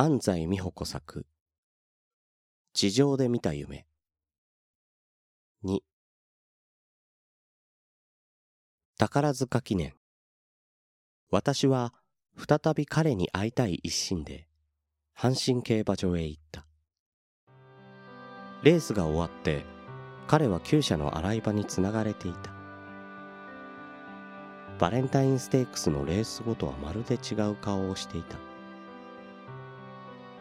[0.00, 1.26] 安西美穂子作。
[2.72, 3.84] 地上で見た夢。
[5.64, 5.80] 2
[8.96, 9.94] 宝塚記念。
[11.32, 11.92] 私は
[12.36, 14.46] 再び彼に会いたい一心で
[15.18, 16.64] 阪神競馬場へ行った。
[18.62, 19.64] レースが終わって
[20.28, 22.52] 彼は厩舎の洗い場につながれていた。
[24.78, 28.47] バレンタインステークスのレースごとはまるで違う顔をしていた。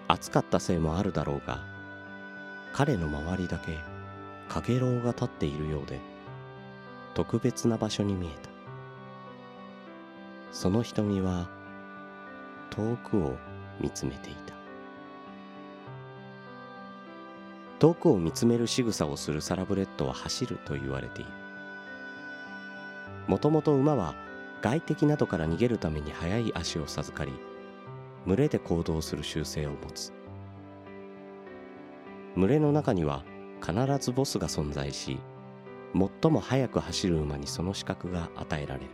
[0.08, 1.60] 暑かったせいもあるだろうが
[2.74, 3.78] 彼の周りだけ
[4.48, 6.00] かげろうが立っているようで
[7.14, 8.50] 特別な場所に見えた。
[10.52, 11.50] その瞳は
[12.70, 13.36] 遠くを
[13.80, 14.54] 見つめていた。
[17.80, 21.32] 遠くを見つめる仕草をするサラブレッドは走ると言われている。
[23.28, 24.16] もともと馬は
[24.62, 27.34] 外敵などから逃げるために速い足を授かり
[28.28, 30.12] 群れで行動する習性を持つ。
[32.36, 33.24] 群れの中には
[33.66, 35.18] 必ずボスが存在し
[36.22, 38.88] 最も速く走る馬にその資格が与えられる。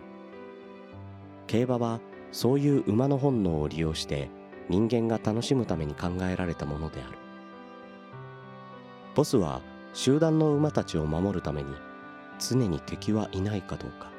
[1.47, 1.99] 競馬は
[2.31, 4.29] そういう馬の本能を利用して
[4.69, 7.17] 人間が楽しむために考えられたものである。
[9.15, 9.61] ボスは
[9.93, 11.73] 集団の馬たちを守るために
[12.39, 14.11] 常に敵はいないかどうか。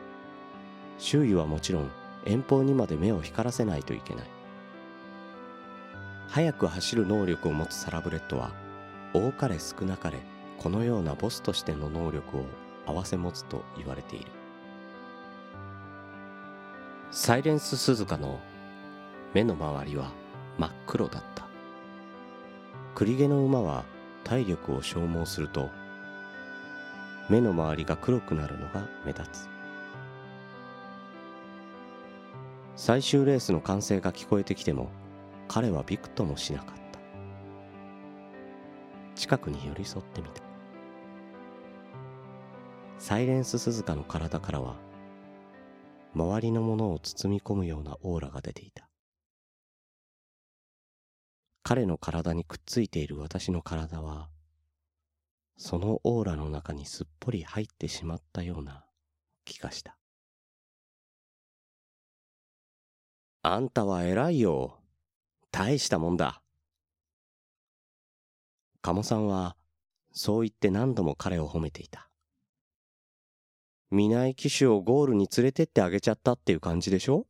[0.98, 1.90] 周囲はもちろん
[2.26, 4.26] 遠方にまで目を光らせないといけない。
[6.34, 8.50] 速く走る能力を持つサラブレッドは
[9.12, 10.18] 多かれ少なかれ
[10.58, 12.44] このようなボスとしての能力を
[12.86, 14.26] 併せ持つと言われている。
[17.12, 18.40] サイレンス鈴鹿の
[19.32, 20.10] 目の周りは
[20.58, 21.46] 真っ黒だった。
[22.96, 23.84] 栗毛の馬は
[24.24, 25.70] 体力を消耗すると
[27.30, 29.48] 目の周りが黒くなるのが目立つ。
[32.74, 34.90] 最終レースの歓声が聞こえてきても
[35.48, 36.98] 彼はびくともしなかった。
[39.14, 40.42] 近くに寄り添ってみた。
[42.98, 44.76] サイレンス鈴鹿の体からは
[46.14, 48.88] 周りのものを包み込むようなオーラが出ていた。
[51.62, 54.28] 彼の体にくっついている私の体は
[55.56, 58.84] そのオーラの中にすっぽり入ってしまったような
[59.44, 59.96] 気がした。
[63.42, 64.78] あんたは偉いよ。
[65.56, 66.42] 大したもんだ。
[68.82, 69.56] 鴨さんは、
[70.10, 72.10] そう言って何度も彼を褒めていた。
[73.92, 77.28] 見い騎手をゴールに連れてってあげちゃったっていう感じでしょ？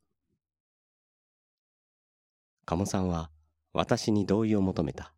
[2.65, 3.29] 鴨さんは
[3.73, 5.13] 私に同意を求めた。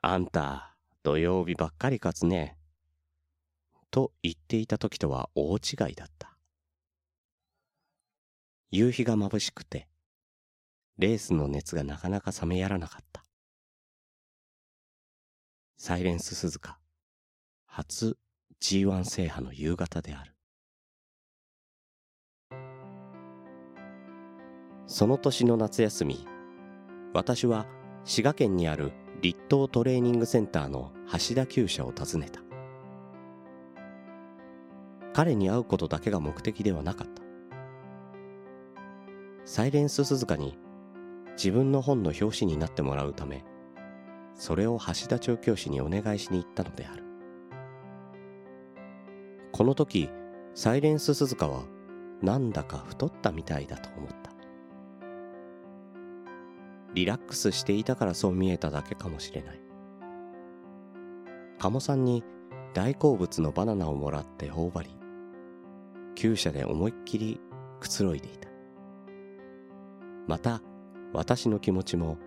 [0.00, 2.56] あんた、土曜日ばっかり勝つね。
[3.90, 6.38] と言っていた時とは大違いだった。
[8.70, 9.88] 夕日が眩しくて、
[10.98, 13.22] レースの熱がなかなか冷めやらなかった。
[15.76, 16.78] サイレンス鈴鹿、
[17.66, 18.16] 初
[18.62, 20.32] G1 制覇の夕方である。
[24.86, 26.26] その年の夏休み、
[27.12, 27.66] 私は
[28.04, 32.40] 滋賀県にある立東トレーニングセンターの橋田厩舎を訪ねた。
[35.12, 37.22] 彼に会うことだけが目的ではなかった。
[39.44, 40.58] サイレンス鈴鹿に
[41.36, 43.44] 自分の本の表紙になってもらうため
[44.36, 47.04] それを橋田調教師にお願いしに行ったのである。
[49.52, 50.10] この時
[50.54, 51.64] サイレンス鈴鹿は
[52.20, 54.30] なんだか太ったみたいだと思った。
[56.92, 59.60] リラックスしていたからそう見えただけかもしれない。
[61.58, 62.22] 鴨さんに
[62.74, 64.90] 大好物のバナナをもらって頬張り。
[66.14, 67.40] 厩舎で思いっきり
[67.80, 68.48] くつろいでいた。
[70.26, 70.60] また
[71.12, 72.18] 私の気持ちも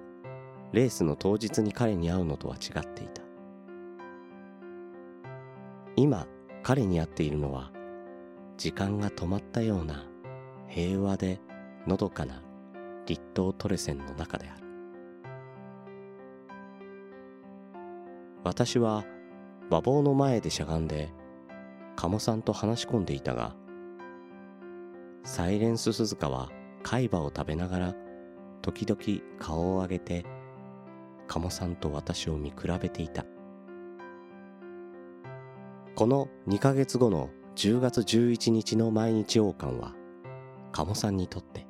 [0.71, 3.21] レースの当日に彼に会うのとは違っていた。
[5.95, 6.27] 今
[6.63, 7.71] 彼に会っているのは
[8.57, 10.05] 時間が止まったような
[10.67, 11.41] 平和で
[11.87, 12.43] のどかな
[13.05, 14.65] 立東トレセンの中である。
[18.43, 19.05] 私は
[19.69, 21.09] 馬房の前でしゃがんで
[21.95, 23.55] 鴨さんと話し込んでいたが
[25.23, 26.49] サイレンス鈴鹿は
[26.81, 27.95] 海馬を食べながら
[28.71, 30.25] 時々顔を上げて
[31.27, 33.25] 鴨さんと私を見比べていた。
[35.95, 39.95] この2ヶ月後の10月11日の毎日王冠は
[40.71, 41.65] 鴨さんにとって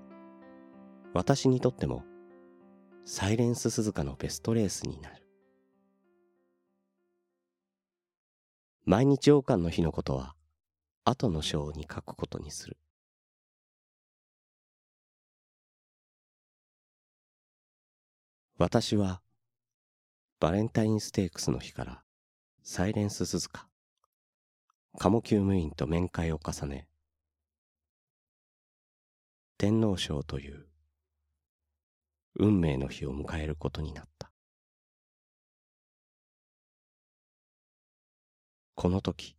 [1.13, 2.03] 私にとっても
[3.05, 5.23] サイレンス鈴鹿のベストレースになる。
[8.83, 10.35] 毎日王冠の日のことは
[11.05, 12.77] 後の章に書くことにする。
[18.59, 19.21] 私は
[20.41, 22.03] バレンタインステークスの日から
[22.61, 23.69] サイレンス鈴鹿
[24.97, 26.89] 鴨厩務員と面会を重ね
[29.57, 30.65] 天皇賞という
[32.35, 34.29] 運命の日を迎えることになった。
[38.75, 39.38] この時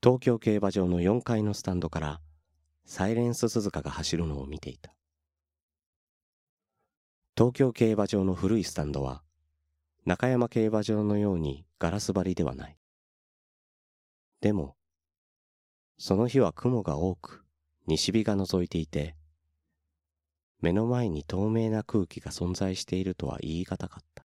[0.00, 2.20] 東京競馬場の4階のスタンドから
[2.84, 4.94] サイレンス鈴鹿が走るのを見ていた。
[7.40, 9.22] 東京競馬場の古いスタンドは
[10.04, 12.76] 中山競馬場のようにガラス張りではない。
[14.42, 14.76] でも
[15.96, 17.42] その日は雲が多く
[17.86, 19.16] 西日が覗いていて
[20.60, 24.26] 目の前に透明な空気が存在しているとは言い難かった。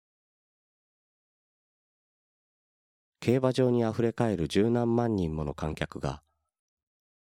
[3.19, 6.23] 競馬場にあふれかえる十何万人もの観客が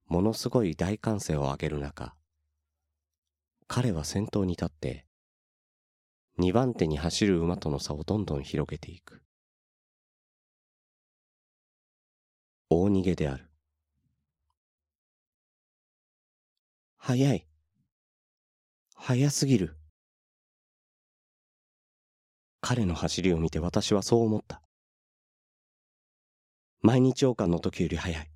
[0.08, 2.14] ものすごい大歓声を上げる中
[3.66, 5.04] 彼は先頭に立って
[6.38, 9.22] 二番手に走る馬との差をどんどん広げていく
[12.70, 13.48] 大逃げである
[16.98, 17.46] 速い
[19.04, 19.76] 速すぎる。
[22.60, 24.62] 彼の走りを見て私はそう思った。
[26.82, 28.30] 毎日王冠の時より速い。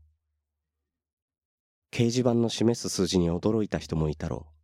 [1.92, 4.55] 掲示板の示す数字に驚いた人もいたろう。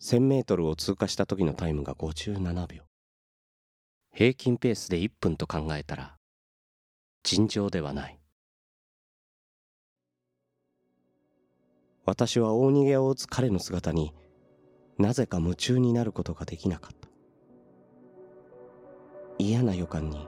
[0.00, 2.82] 1000メートルを通過した時のタイムが57秒。
[4.12, 6.16] 平均ペースで1分と考えたら、
[7.22, 8.20] 尋常ではない。
[12.10, 14.12] 私は大逃げを打つ彼の姿に
[14.98, 17.08] なぜか夢中になることができなかった
[19.38, 20.26] 嫌な予感に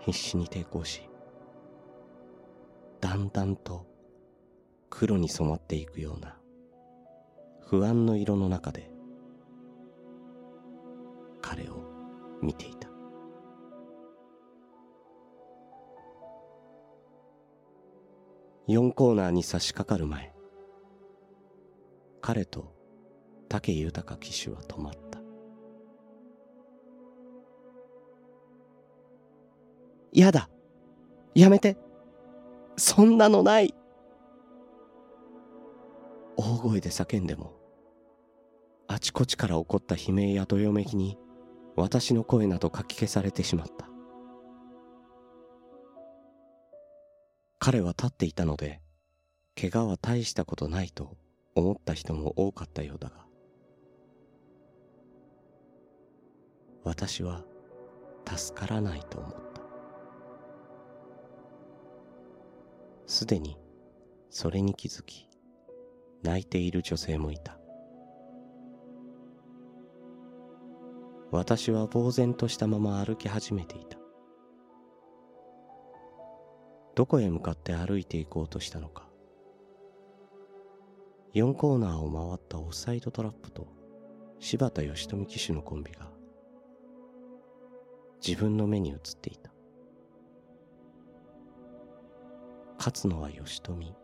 [0.00, 1.08] 必死に抵抗し
[3.00, 3.86] だんだんと
[4.90, 6.36] 黒に染まっていくような
[7.62, 8.91] 不安の色の中で
[11.42, 11.74] 彼を
[12.40, 12.88] 見ていた。
[18.68, 20.32] 4コーナーに差し掛かる前
[22.20, 22.72] 彼と
[23.48, 25.20] 武豊騎手は止まった。
[30.12, 30.48] やだ。
[31.34, 31.76] やめて。
[32.76, 33.74] そんなのない。
[36.36, 37.52] 大声で叫んでも
[38.88, 41.18] あちこちから起こった悲鳴やどよめきに
[41.76, 43.88] 私の声などかき消されてしまった。
[47.58, 48.80] 彼は立っていたので
[49.54, 51.16] 怪我は大したことないと
[51.54, 53.24] 思った人も多かったようだが
[56.82, 57.44] 私は
[58.26, 59.62] 助からないと思った。
[63.06, 63.56] すでに
[64.28, 65.28] それに気づき
[66.24, 67.61] 泣いている女性もいた。
[71.32, 73.96] 私は呆然としたまま歩き始めていた。
[76.94, 79.08] どこへ向かって歩いていこうとしたのか。
[81.32, 83.66] 4コーナーを回ったオフサイドトラップと
[84.40, 86.10] 柴田義富騎手のコンビが
[88.24, 89.50] 自分の目に映っていた。
[92.76, 93.96] 勝つのは義富。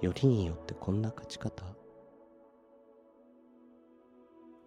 [0.00, 1.62] よりによってこんな勝ち方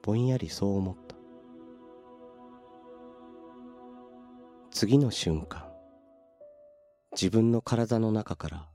[0.03, 1.15] ぼんやりそう思った。
[4.69, 5.72] 次の瞬間
[7.13, 8.69] 自分の体の中から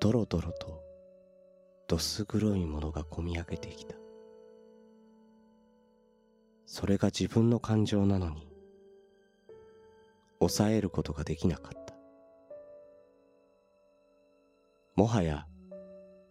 [0.00, 0.82] ドロドロと
[1.86, 3.94] どす黒いものがこみ上げてきた。
[6.66, 8.48] それが自分の感情なのに
[10.40, 11.94] 抑えることができなかった。
[14.96, 15.46] もはや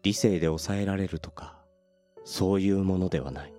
[0.04, 1.58] 理性で抑えられるとか
[2.26, 3.59] そういうものではない。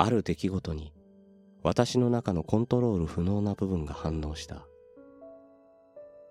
[0.00, 0.94] ある出来事に
[1.64, 4.62] 私の中のコントロール不能な部分が反応した。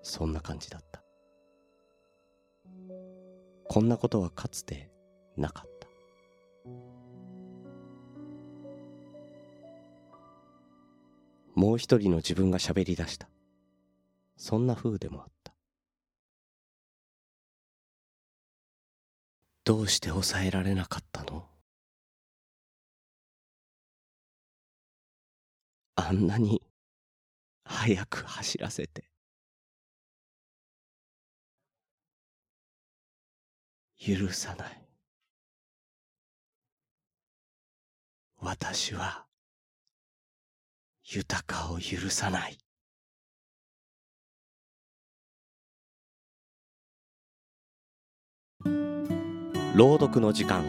[0.01, 1.03] そんな感じだった。
[3.67, 4.89] こんなことはかつて
[5.35, 5.87] なかった。
[11.53, 13.27] もう一人の自分が喋り出した。
[14.37, 15.53] そんな風でもあった。
[19.65, 21.56] どうして抑えられなかったの？
[25.99, 26.61] あんなに
[27.65, 29.03] 早く走らせて。
[33.99, 34.81] 許さない。
[38.39, 39.25] 私は
[41.03, 42.57] 豊かを許さない。
[49.75, 50.63] 朗読の時間。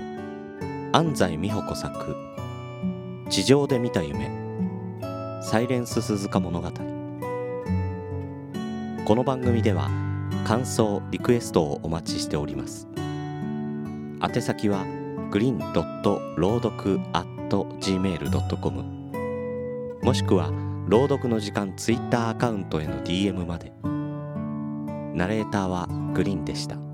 [0.91, 2.17] 安西美穂子作
[3.29, 4.31] 「地上で見た夢」
[5.41, 6.69] サイレンス鈴鹿物語。
[9.05, 9.89] この番組では
[10.45, 12.89] 感想リクエストをお待ちしております。
[14.21, 14.85] 宛先は
[15.31, 18.83] グリーンドット朗読 at gmail.com
[20.03, 20.51] もしくは
[20.89, 23.73] 朗読の時間ツイッターアカウントへの DM まで。
[25.15, 26.88] ナレーターはグリーンでした。